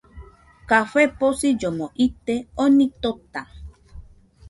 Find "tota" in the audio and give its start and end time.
3.03-3.41